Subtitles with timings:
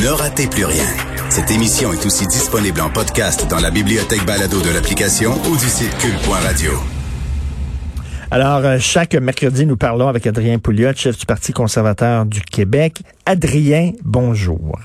[0.00, 0.84] Ne ratez plus rien.
[1.30, 5.66] Cette émission est aussi disponible en podcast dans la bibliothèque balado de l'application ou du
[5.66, 5.96] site.
[8.30, 13.02] Alors, euh, chaque mercredi, nous parlons avec Adrien Pouliot, chef du Parti conservateur du Québec.
[13.26, 14.78] Adrien, bonjour.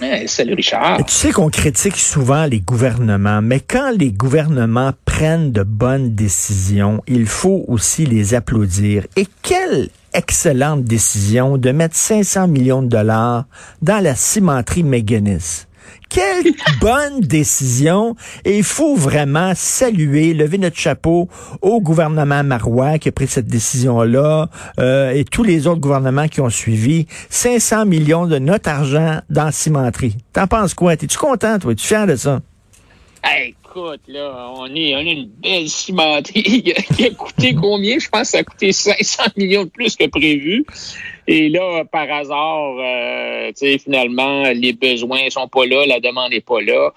[0.00, 1.04] Hey, salut Richard.
[1.06, 7.02] Tu sais qu'on critique souvent les gouvernements, mais quand les gouvernements prennent de bonnes décisions,
[7.08, 9.06] il faut aussi les applaudir.
[9.16, 13.44] Et quelle excellente décision de mettre 500 millions de dollars
[13.82, 15.67] dans la cimenterie McGuinness.
[16.08, 18.16] Quelle bonne décision.
[18.44, 21.28] Et il faut vraiment saluer, lever notre chapeau
[21.62, 24.48] au gouvernement marois qui a pris cette décision-là
[24.80, 27.06] euh, et tous les autres gouvernements qui ont suivi.
[27.30, 30.16] 500 millions de notre argent dans la cimenterie.
[30.32, 30.94] T'en penses quoi?
[30.94, 31.72] Es-tu content, toi?
[31.72, 32.40] Es-tu fier de ça?
[33.22, 36.62] Hey, écoute, là, on est, est une belle cimenterie
[36.96, 37.98] qui a coûté combien?
[37.98, 40.64] Je pense que ça a coûté 500 millions de plus que prévu.
[41.26, 46.60] Et là, par hasard, euh, finalement, les besoins sont pas là, la demande n'est pas
[46.60, 46.90] là.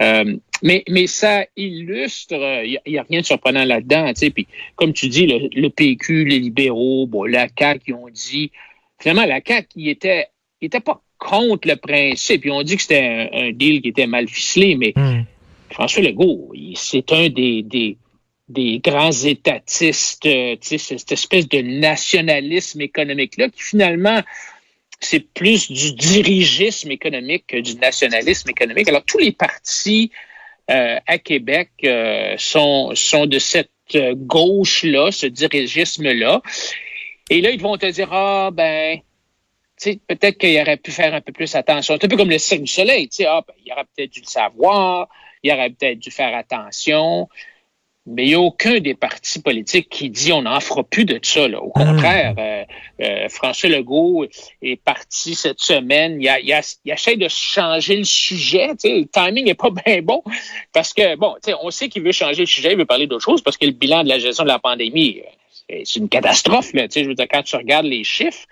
[0.00, 4.12] Euh, mais, mais ça illustre, il n'y a, rien de surprenant là-dedans.
[4.34, 8.50] Puis, comme tu dis, le, PQ, les libéraux, bon, la CAQ, ils ont dit,
[8.98, 10.26] finalement, la CAQ, il était,
[10.60, 12.44] il était pas contre le principe.
[12.44, 15.22] Ils ont dit que c'était un, deal qui était mal ficelé, mais mm.
[15.70, 17.62] François Legault, c'est un des,
[18.48, 24.20] des, grands étatistes, euh, cette espèce de nationalisme économique-là, qui finalement,
[24.98, 28.88] c'est plus du dirigisme économique que du nationalisme économique.
[28.88, 30.10] Alors, tous les partis
[30.70, 36.42] euh, à Québec euh, sont, sont de cette gauche-là, ce dirigisme-là.
[37.30, 39.00] Et là, ils vont te dire, ah, ben,
[39.80, 41.96] peut-être qu'il aurait pu faire un peu plus attention.
[41.98, 44.26] C'est un peu comme le Cirque du Soleil, ah, ben, il aurait peut-être dû le
[44.26, 45.08] savoir,
[45.42, 47.28] il aurait peut-être dû faire attention.
[48.06, 51.20] Mais il n'y a aucun des partis politiques qui dit on n'en fera plus de
[51.22, 51.46] ça.
[51.46, 51.60] Là.
[51.60, 52.64] Au contraire, euh,
[53.02, 54.26] euh, François Legault
[54.62, 56.20] est parti cette semaine.
[56.20, 58.68] Il, a, il, a, il essaie de changer le sujet.
[58.82, 60.22] le timing n'est pas bien bon
[60.72, 63.42] parce que, bon, on sait qu'il veut changer le sujet, il veut parler d'autre chose
[63.42, 65.20] parce que le bilan de la gestion de la pandémie,
[65.68, 66.72] c'est une catastrophe.
[66.72, 68.46] Là, je veux dire, quand tu regardes les chiffres,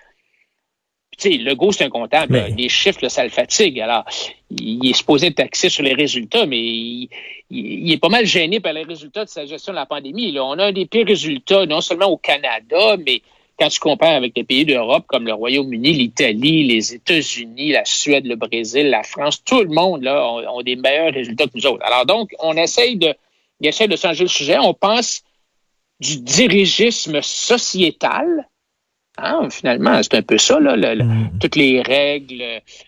[1.21, 2.33] sais, Legault, c'est un comptable.
[2.33, 2.49] Mais...
[2.57, 3.79] Les chiffres, là, ça le fatigue.
[3.79, 4.05] Alors,
[4.49, 7.09] il est supposé être axé sur les résultats, mais il,
[7.49, 10.31] il, est pas mal gêné par les résultats de sa gestion de la pandémie.
[10.31, 13.21] Là, on a un des pires résultats, non seulement au Canada, mais
[13.59, 18.25] quand tu compares avec des pays d'Europe comme le Royaume-Uni, l'Italie, les États-Unis, la Suède,
[18.25, 21.65] le Brésil, la France, tout le monde là ont, ont, des meilleurs résultats que nous
[21.65, 21.83] autres.
[21.85, 23.13] Alors donc, on essaye de,
[23.61, 24.57] on essaye de changer le sujet.
[24.57, 25.23] On pense
[25.99, 28.47] du dirigisme sociétal
[29.23, 31.39] Hein, finalement, c'est un peu ça, là, le, mm.
[31.39, 32.43] toutes les règles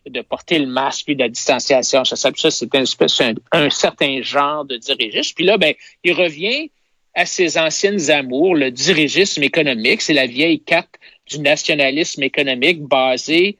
[0.07, 4.21] de porter le masque, puis de la distanciation, ça, ça, c'est un, un, un, certain
[4.21, 5.33] genre de dirigisme.
[5.35, 6.69] Puis là, ben, il revient
[7.13, 10.95] à ses anciennes amours, le dirigisme économique, c'est la vieille carte
[11.27, 13.57] du nationalisme économique basé,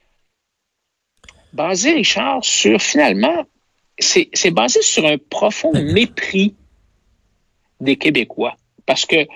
[1.52, 3.44] basé, Richard, sur finalement,
[3.98, 6.54] c'est basé sur un profond mépris
[7.80, 8.56] des Québécois.
[8.86, 9.26] Parce que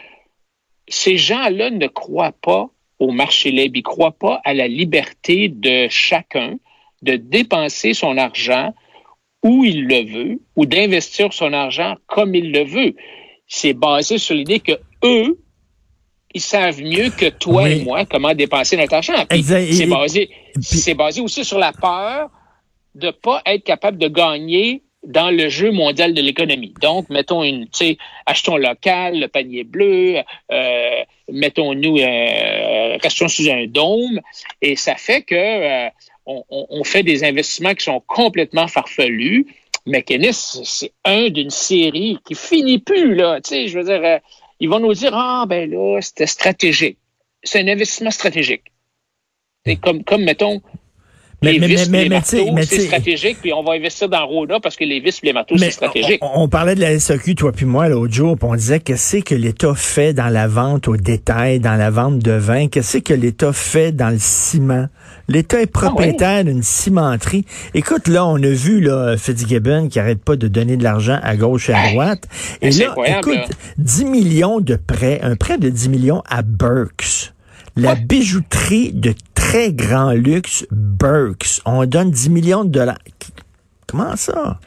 [0.88, 3.76] ces gens-là ne croient pas au marché libre.
[3.76, 6.56] Ils ne croient pas à la liberté de chacun
[7.02, 8.74] de dépenser son argent
[9.42, 12.94] où il le veut ou d'investir son argent comme il le veut.
[13.46, 14.72] C'est basé sur l'idée que
[15.04, 15.38] eux,
[16.34, 17.72] ils savent mieux que toi oui.
[17.72, 19.24] et moi comment dépenser notre argent.
[19.30, 20.30] C'est basé,
[20.60, 22.30] c'est basé aussi sur la peur
[22.94, 26.74] de pas être capable de gagner dans le jeu mondial de l'économie.
[26.80, 30.16] Donc, mettons une, tu sais, achetons local, le panier bleu,
[30.52, 34.20] euh, mettons-nous, euh, restons sous un dôme,
[34.60, 35.88] et ça fait que euh,
[36.26, 39.46] on, on, fait des investissements qui sont complètement farfelus.
[39.86, 43.40] McInnes, c'est un d'une série qui finit plus, là.
[43.40, 44.18] Tu sais, je veux dire, euh,
[44.58, 46.98] ils vont nous dire, ah, ben là, c'était stratégique.
[47.44, 48.64] C'est un investissement stratégique.
[49.64, 50.60] C'est comme, comme, mettons,
[51.52, 54.76] les mais, vis, mais, les marteaux, c'est stratégique, puis on va investir dans Rona parce
[54.76, 56.18] que les vis les marteaux, c'est stratégique.
[56.22, 59.18] On, on, parlait de la SAQ, toi puis moi, l'autre jour, puis on disait qu'est-ce
[59.18, 63.14] que l'État fait dans la vente au détail, dans la vente de vin, qu'est-ce que
[63.14, 64.88] l'État fait dans le ciment?
[65.28, 66.52] L'État est propriétaire ah oui.
[66.52, 67.44] d'une cimenterie.
[67.74, 71.36] Écoute, là, on a vu là, Fitzgibbon qui arrête pas de donner de l'argent à
[71.36, 72.28] gauche et à droite.
[72.62, 73.46] Et là, écoute, là.
[73.78, 77.32] 10 millions de prêts, un prêt de 10 millions à Burks
[77.76, 81.60] la bijouterie de très grand luxe Burks.
[81.64, 82.98] On donne 10 millions de dollars.
[83.86, 84.58] Comment ça?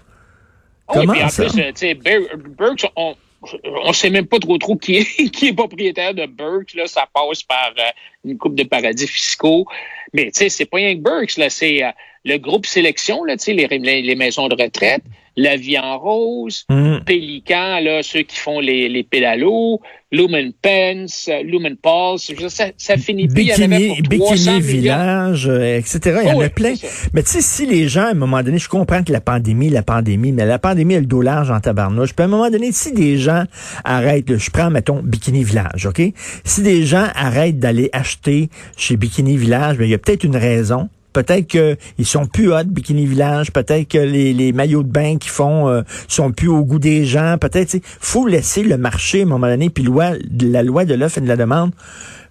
[0.95, 3.15] Oui, puis en plus, euh, tu sais, Burks, on
[3.63, 6.73] on sait même pas trop trop qui est, qui est propriétaire de Burks.
[6.73, 7.89] Là, ça passe par euh,
[8.25, 9.65] une coupe de paradis fiscaux.
[10.13, 11.91] Mais tu sais, c'est pas rien que Burks, là, c'est euh,
[12.25, 15.03] le groupe sélection, là, les, les, les maisons de retraite,
[15.39, 16.99] la vie en rose, mm.
[17.05, 19.79] Pélican, là, ceux qui font les, les pédalos,
[20.11, 23.45] Lumen Pence, Lumen Pulse, ça, ça finit plus.
[23.45, 26.21] Bikini, il y avait pour Bikini Village, euh, etc.
[26.23, 26.73] Il y en a plein.
[27.13, 29.69] Mais tu sais, si les gens, à un moment donné, je comprends que la pandémie,
[29.69, 32.13] la pandémie, mais la pandémie a le dos large en tabarnouche.
[32.13, 33.43] Puis à un moment donné, si des gens
[33.83, 36.01] arrêtent, je prends, mettons, Bikini Village, OK?
[36.43, 40.37] Si des gens arrêtent d'aller acheter chez Bikini Village, ben, il y a peut-être une
[40.37, 40.89] raison.
[41.21, 43.51] Peut-être qu'ils sont plus hot, Bikini Village.
[43.51, 47.03] Peut-être que les, les, maillots de bain qu'ils font euh, sont plus au goût des
[47.03, 47.37] gens.
[47.37, 51.17] Peut-être, faut laisser le marché à un moment donné, puis loi, la loi de l'offre
[51.17, 51.71] et de la demande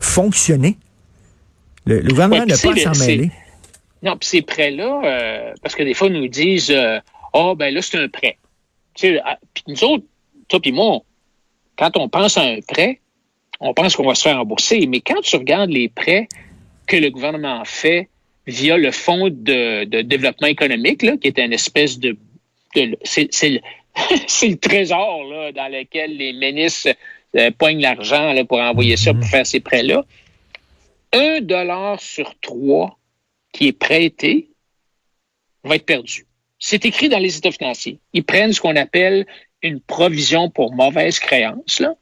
[0.01, 0.79] fonctionner.
[1.85, 3.31] Le, gouvernement n'a pas à s'en mêler.
[4.03, 7.03] Non, puis ces prêts-là, euh, parce que des fois, ils nous disent, ah,
[7.35, 8.39] oh, ben là, c'est un prêt.
[9.23, 10.05] Ah, puis nous autres,
[10.49, 11.01] toi puis moi,
[11.77, 13.01] quand on pense à un prêt,
[13.61, 14.87] on pense qu'on va se faire rembourser.
[14.87, 16.27] Mais quand tu regardes les prêts
[16.87, 18.09] que le gouvernement fait
[18.49, 22.17] via le Fonds de, développement économique, là, qui est une espèce de...
[23.05, 26.91] c'est, le, trésor là, dans lequel les ministres
[27.37, 29.31] euh, poignent l'argent là, pour envoyer ça, pour mhm.
[29.31, 30.05] faire ces prêts-là.
[31.13, 32.99] Un dollar sur trois
[33.53, 34.49] qui est prêté
[35.65, 36.27] va être perdu.
[36.59, 37.99] C'est écrit dans les états financiers.
[38.13, 39.27] Ils prennent ce qu'on appelle
[39.63, 41.95] une provision pour mauvaise créance, là,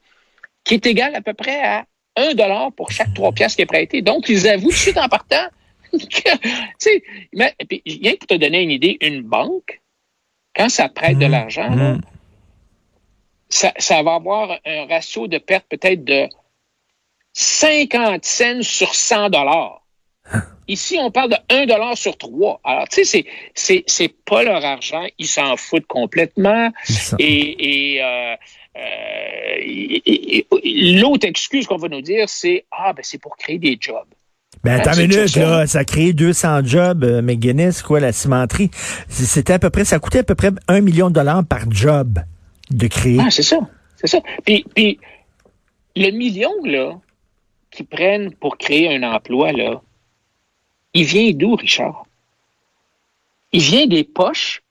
[0.64, 3.66] qui est égale à peu près à un dollar pour chaque trois pièces qui est
[3.66, 4.02] prêté.
[4.02, 5.48] Donc, ils avouent tout de suite en partant
[6.78, 7.02] sais,
[7.32, 9.80] rien pour te donner une idée, une banque,
[10.54, 11.30] quand ça prête de mmh.
[11.30, 12.00] l'argent, mmh.
[13.48, 16.28] ça, ça, va avoir un ratio de perte peut-être de
[17.34, 19.82] 50 cents sur 100 dollars.
[20.68, 22.60] Ici, on parle de 1 dollar sur 3.
[22.64, 25.06] Alors, tu sais, c'est, c'est, pas leur argent.
[25.18, 26.72] Ils s'en foutent complètement.
[27.18, 28.36] Et, euh,
[28.76, 30.00] euh,
[31.00, 34.08] l'autre excuse qu'on va nous dire, c'est, ah, ben, c'est pour créer des jobs.
[34.64, 38.70] Ben, attends une minute, là, ça a créé 200 jobs, euh, McGuinness, quoi, la cimenterie.
[39.08, 42.18] C'était à peu près, ça coûtait à peu près un million de dollars par job
[42.70, 43.18] de créer.
[43.20, 43.58] Ah, c'est ça,
[43.96, 44.18] c'est ça.
[44.44, 44.98] Puis, puis,
[45.94, 46.98] le million, là,
[47.70, 49.80] qu'ils prennent pour créer un emploi, là,
[50.94, 52.06] il vient d'où, Richard?
[53.52, 54.62] Il vient des poches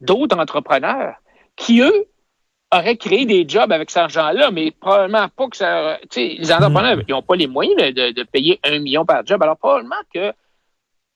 [0.00, 1.14] d'autres entrepreneurs
[1.56, 2.06] qui, eux,
[2.72, 5.98] aurait créé des jobs avec cet argent-là, mais probablement pas que ça.
[6.02, 7.02] Tu sais, les entrepreneurs, hmm.
[7.08, 9.42] ils n'ont pas les moyens de, payer un million par job.
[9.42, 10.32] Alors, probablement que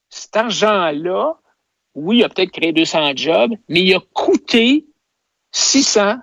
[0.09, 1.37] cet argent-là,
[1.95, 4.87] oui, il a peut-être créé 200 jobs, mais il a coûté
[5.53, 6.17] 600,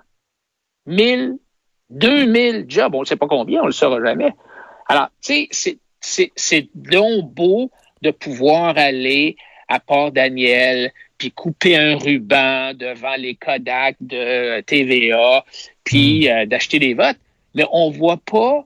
[0.86, 1.38] 1000,
[1.90, 2.94] 2000 jobs.
[2.94, 4.34] On ne sait pas combien, on ne le saura jamais.
[4.88, 7.70] Alors, tu sais, c'est donc beau
[8.02, 9.36] de pouvoir aller
[9.68, 15.44] à Port-Daniel, puis couper un ruban devant les Kodak de TVA,
[15.84, 16.32] puis hmm.
[16.32, 17.18] euh, d'acheter des votes.
[17.54, 18.64] Mais on voit pas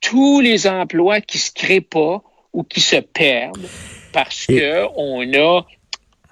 [0.00, 2.22] tous les emplois qui se créent pas
[2.52, 3.68] ou qui se perdent
[4.12, 5.62] parce que on a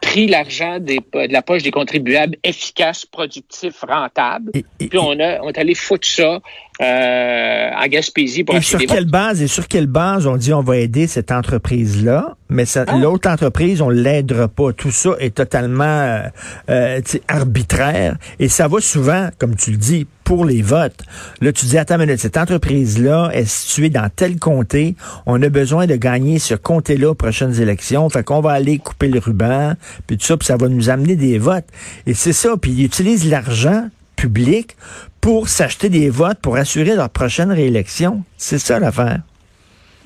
[0.01, 0.97] pris l'argent de
[1.31, 4.53] la poche des contribuables efficace, productif, rentable.
[4.79, 6.41] puis on, a, on est allé foutre ça
[6.81, 10.63] euh, en Gaspésie pour et sur quelle base et sur quelle base on dit on
[10.63, 12.97] va aider cette entreprise là, mais ah.
[12.97, 14.73] l'autre entreprise on l'aidera pas.
[14.73, 16.23] Tout ça est totalement euh,
[16.71, 21.03] euh arbitraire et ça va souvent, comme tu le dis, pour les votes.
[21.41, 24.95] Là, tu dis, attends une minute, cette entreprise-là est située dans tel comté.
[25.27, 28.09] On a besoin de gagner ce comté-là aux prochaines élections.
[28.11, 29.75] Fait qu'on va aller couper le ruban,
[30.07, 31.67] puis tout ça, puis ça va nous amener des votes.
[32.07, 32.57] Et c'est ça.
[32.57, 34.77] Puis ils utilisent l'argent public
[35.21, 38.23] pour s'acheter des votes pour assurer leur prochaine réélection.
[38.37, 39.21] C'est ça l'affaire.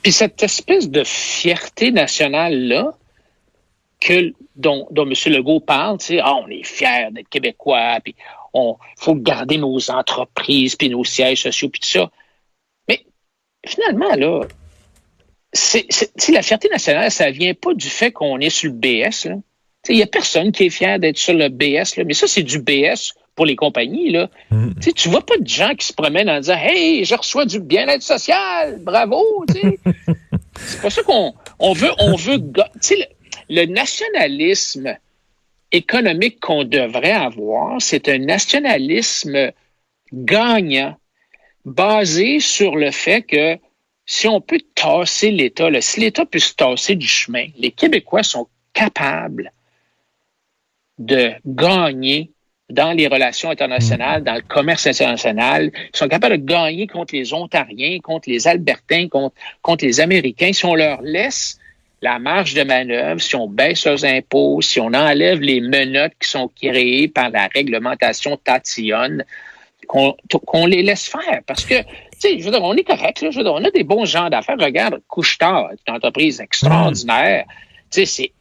[0.02, 2.92] Puis cette espèce de fierté nationale-là,
[4.56, 5.12] dont, M.
[5.32, 8.14] Legault parle, tu sais, ah, on est fiers d'être Québécois, puis
[8.52, 12.10] on faut garder nos entreprises, puis nos sièges sociaux, puis tout ça.
[12.88, 13.04] Mais
[13.66, 14.42] finalement, là,
[15.52, 15.86] c'est,
[16.28, 19.28] la fierté nationale, ça vient pas du fait qu'on est sur le BS.
[19.88, 22.58] Il n'y a personne qui est fier d'être sur le BS, mais ça, c'est du
[22.58, 24.10] BS pour les compagnies.
[24.10, 24.30] Là.
[24.50, 24.72] Mm.
[24.80, 27.60] Tu Tu vois pas de gens qui se promènent en disant Hey, je reçois du
[27.60, 29.44] bien-être social, bravo.
[30.56, 31.90] c'est pas ça qu'on on veut.
[31.98, 33.04] On veut le,
[33.50, 34.96] le nationalisme
[35.72, 39.50] économique qu'on devrait avoir, c'est un nationalisme
[40.12, 40.96] gagnant
[41.64, 43.58] basé sur le fait que
[44.06, 48.48] si on peut tasser l'État, si l'État peut se tasser du chemin, les Québécois sont
[48.72, 49.52] capables
[50.98, 52.30] de gagner
[52.70, 55.70] dans les relations internationales, dans le commerce international.
[55.74, 60.52] Ils sont capables de gagner contre les Ontariens, contre les Albertains, contre, contre les Américains.
[60.52, 61.58] Si on leur laisse
[62.00, 66.28] la marge de manœuvre, si on baisse leurs impôts, si on enlève les menottes qui
[66.28, 69.24] sont créées par la réglementation tatillonne,
[69.86, 71.40] qu'on les laisse faire.
[71.46, 71.86] Parce que, tu
[72.18, 74.06] sais, je veux dire, on est correct, là, je veux dire, on a des bons
[74.06, 74.56] gens d'affaires.
[74.58, 77.44] Regarde, Couche-Tard, une entreprise extraordinaire.
[77.46, 78.32] Tu sais,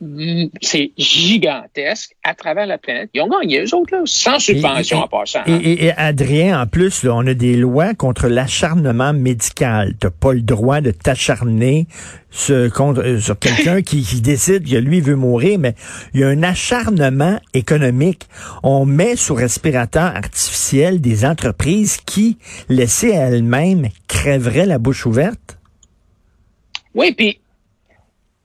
[0.62, 3.10] c'est gigantesque à travers la planète.
[3.13, 5.39] Ils ont gagné, eux autres, là, sans subvention en passant.
[5.45, 5.60] Hein.
[5.63, 9.93] Et, Adrien, en plus, là, on a des lois contre l'acharnement médical.
[10.00, 11.88] Tu pas le droit de t'acharner
[12.29, 15.75] sur, euh, sur quelqu'un qui, qui, décide que lui veut mourir, mais
[16.13, 18.27] il y a un acharnement économique.
[18.63, 22.38] On met sous respirateur artificiel des entreprises qui,
[22.69, 25.57] laissées à elles-mêmes, crèveraient la bouche ouverte.
[26.95, 27.39] Oui, puis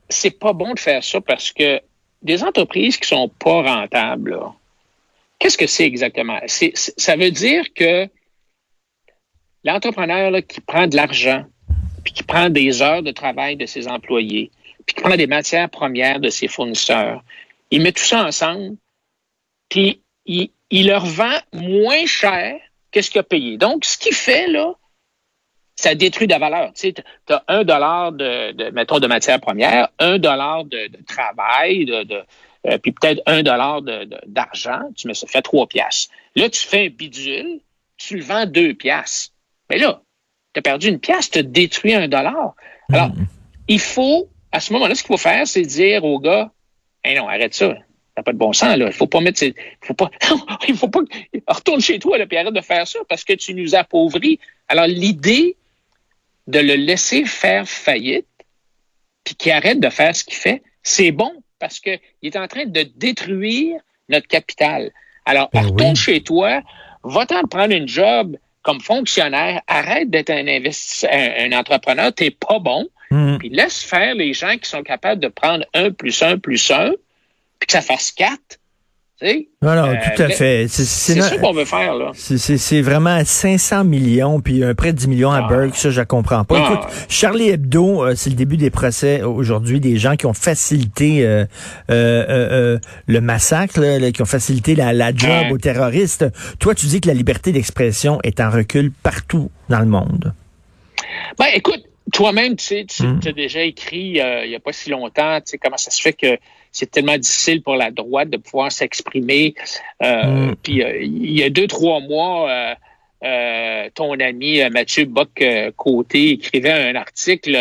[0.09, 1.81] c'est pas bon de faire ça parce que
[2.23, 4.39] des entreprises qui sont pas rentables,
[5.39, 6.39] qu'est-ce que c'est exactement?
[6.47, 8.09] ça veut dire que
[9.65, 11.45] l'entrepreneur qui prend de l'argent,
[12.05, 14.51] puis qui prend des heures de travail de ses employés,
[14.87, 17.23] puis qui prend des matières premières de ses fournisseurs,
[17.71, 18.77] il met tout ça ensemble,
[19.69, 22.59] puis il, il leur vend moins cher
[22.91, 23.59] que ce qu'il a payé.
[23.59, 24.75] Donc, ce qu'il fait, là,
[25.79, 26.73] ça détruit de la valeur.
[26.75, 26.95] Tu sais,
[27.29, 32.03] as un dollar de, de, mettons, de matière première, un dollar de, de, travail, de,
[32.03, 32.23] de
[32.67, 33.81] euh, puis peut-être un dollar
[34.27, 36.13] d'argent, tu mets ça, fait trois piastres.
[36.35, 37.61] Là, tu fais un bidule,
[37.97, 39.33] tu le vends deux piastres.
[39.71, 40.03] Mais là,
[40.53, 42.57] tu as perdu une pièce, tu as détruit un dollar.
[42.93, 43.27] Alors, mm.
[43.69, 46.51] il faut, à ce moment-là, ce qu'il faut faire, c'est dire au gars,
[47.05, 47.77] hey non, arrête ça.
[48.17, 48.87] T'as pas de bon sens, là.
[48.87, 50.11] Il faut pas mettre, il faut pas,
[50.69, 51.03] il faut pas,
[51.47, 54.41] retourne chez toi, là, puis arrête de faire ça parce que tu nous appauvris.
[54.67, 55.57] Alors, l'idée,
[56.49, 58.27] de le laisser faire faillite,
[59.23, 62.65] puis qu'il arrête de faire ce qu'il fait, c'est bon parce qu'il est en train
[62.65, 64.91] de détruire notre capital.
[65.27, 66.63] Alors, ben retourne chez toi,
[67.05, 72.89] va-t'en prendre une job comme fonctionnaire, arrête d'être un, investisseur, un, entrepreneur, t'es pas bon,
[73.11, 73.37] hmm.
[73.39, 76.93] puis laisse faire les gens qui sont capables de prendre un plus un plus un,
[77.59, 78.58] puis que ça fasse quatre,
[79.21, 80.67] non, non, tout à euh, fait.
[80.69, 80.85] C'est
[81.21, 82.13] ça qu'on veut faire, là.
[82.15, 85.49] C'est vraiment 500 millions, puis un près de 10 millions à ah.
[85.49, 86.57] Burke, ça, je comprends pas.
[86.59, 86.73] Ah.
[86.73, 91.27] Écoute, Charlie Hebdo, euh, c'est le début des procès aujourd'hui, des gens qui ont facilité
[91.91, 96.27] euh, le massacre, qui ont facilité la, la job aux terroristes.
[96.61, 100.33] Toi, tu dis que la liberté d'expression est en recul partout dans le monde.
[101.39, 101.83] Ben, écoute,
[102.13, 103.21] toi-même, tu sais, tu hmm.
[103.27, 106.13] as déjà écrit il y a pas si longtemps, tu sais, comment ça se fait
[106.13, 106.39] que
[106.73, 109.55] c'est tellement difficile pour la droite de pouvoir s'exprimer.
[110.03, 110.57] Euh, mm.
[110.63, 112.77] Puis euh, il y a deux, trois mois,
[113.25, 117.53] euh, ton ami Mathieu Bock-Côté écrivait un article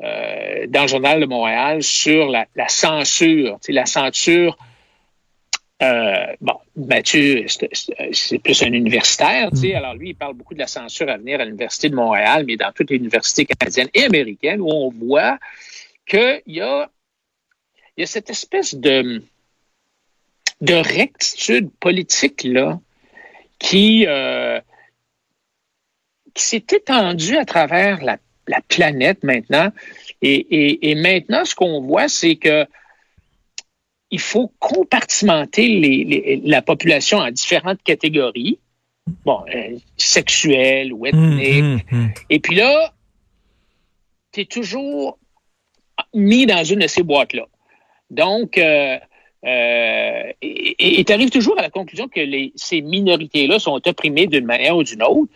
[0.00, 3.58] dans le Journal de Montréal sur la, censure.
[3.68, 4.56] La censure
[5.80, 7.46] bon, Mathieu,
[8.12, 9.72] c'est plus un universitaire, tu sais.
[9.72, 9.76] Mm.
[9.76, 12.56] Alors lui, il parle beaucoup de la censure à venir à l'Université de Montréal, mais
[12.56, 15.38] dans toutes les universités canadiennes et américaines, où on voit
[16.06, 16.88] qu'il y a
[17.98, 19.24] il y a cette espèce de,
[20.60, 22.78] de rectitude politique-là
[23.58, 24.60] qui, euh,
[26.32, 28.18] qui s'est étendue à travers la,
[28.68, 29.72] planète maintenant.
[30.22, 32.66] Et, maintenant, ce qu'on voit, c'est que
[34.10, 38.58] il faut compartimenter la population en différentes catégories,
[39.24, 41.62] bon, euh, sexuelles ou ethniques.
[41.62, 42.10] Hum, hum, hum.
[42.30, 42.94] Et puis là,
[44.32, 45.18] tu es toujours
[46.14, 47.48] mis dans une de ces boîtes-là.
[48.10, 48.98] Donc, euh,
[49.44, 54.46] euh, et tu arrives toujours à la conclusion que les, ces minorités-là sont opprimées d'une
[54.46, 55.30] manière ou d'une autre.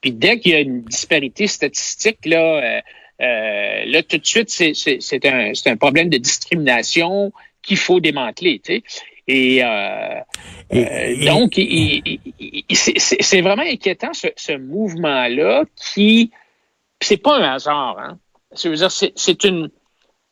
[0.00, 2.80] Puis dès qu'il y a une disparité statistique, là,
[3.20, 7.32] euh, là tout de suite, c'est un, un problème de discrimination
[7.62, 8.60] qu'il faut démanteler.
[8.60, 8.82] Tu sais.
[9.30, 9.60] Et,
[11.26, 11.54] donc,
[12.72, 16.30] c'est vraiment inquiétant ce, ce mouvement-là qui,
[17.00, 17.98] c'est pas un hasard.
[17.98, 18.18] Hein?
[18.54, 19.70] C'est une,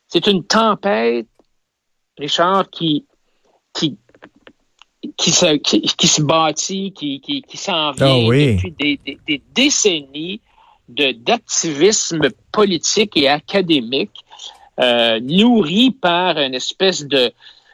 [0.08, 1.26] c'est une tempête
[2.18, 3.04] Richard, qui,
[3.73, 3.96] qui,
[5.16, 10.40] qui, se, qui, se bâtit, qui, qui, qui s'en vient ah depuis des, des, décennies
[10.88, 14.25] de, d'activisme politique et académique,
[14.80, 17.32] euh, nourri par une espèce de,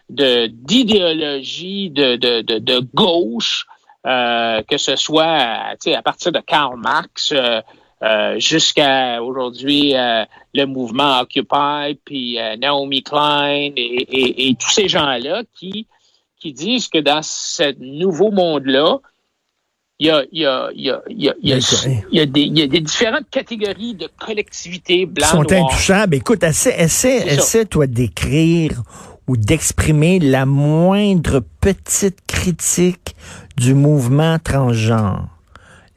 [0.08, 3.66] de d'idéologie de, de, de, de gauche,
[4.06, 7.60] euh, que ce soit à partir de Karl Marx, euh,
[8.02, 14.88] euh, jusqu'à aujourd'hui euh, le mouvement Occupy, puis euh, Naomi Klein et, et, tous ces
[14.88, 15.86] gens-là qui,
[16.40, 18.98] qui disent que dans ce nouveau monde-là,
[20.00, 21.48] il y a, il y a, il y a, il y a, il
[22.10, 25.30] y a, des, il y a des différentes catégories de collectivités blanches.
[25.30, 26.16] sont intouchables.
[26.16, 28.82] Écoute, essaie, essaie, essaie toi d'écrire
[29.28, 33.14] ou d'exprimer la moindre petite critique
[33.56, 35.31] du mouvement transgenre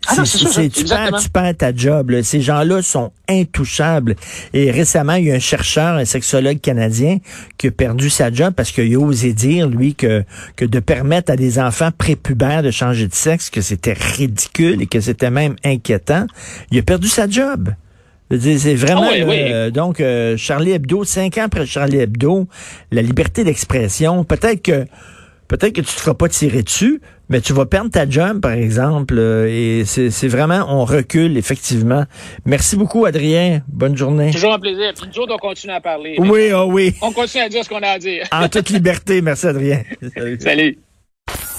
[0.07, 2.09] Ah non, c'est ça, c'est- tu, perds, tu perds ta job.
[2.11, 2.23] là.
[2.23, 4.15] Ces gens-là sont intouchables.
[4.53, 7.17] Et récemment, il y a un chercheur, un sexologue canadien,
[7.57, 10.23] qui a perdu sa job parce qu'il a osé dire, lui, que,
[10.55, 14.85] que de permettre à des enfants prépubères de changer de sexe, que c'était ridicule et
[14.87, 16.27] que c'était même inquiétant.
[16.71, 17.69] Il a perdu sa job.
[18.31, 19.35] C'est vraiment Ah oui, là, oui.
[19.39, 22.47] euh, donc euh, Charlie Hebdo, cinq ans après Charlie Hebdo,
[22.91, 24.85] la liberté d'expression, peut-être que
[25.47, 28.51] peut-être que tu te feras pas tirer dessus, mais tu vas perdre ta job, par
[28.51, 32.05] exemple, euh, et c'est c'est vraiment, on recule, effectivement.
[32.45, 33.61] Merci beaucoup, Adrien.
[33.67, 34.31] Bonne journée.
[34.31, 34.93] Toujours un plaisir.
[34.95, 36.15] Puis nous autres, on continue à parler.
[36.19, 36.93] Oui, oh oui.
[37.01, 38.25] On continue à dire ce qu'on a à dire.
[38.31, 39.21] En toute liberté.
[39.21, 39.83] Merci, Adrien.
[40.15, 40.37] Salut.
[40.39, 40.77] Salut.